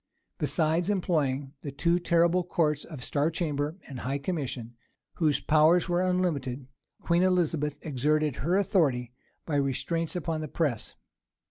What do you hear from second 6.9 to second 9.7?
Queen Elizabeth exerted her authority by